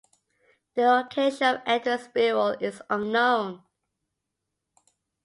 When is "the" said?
0.73-0.81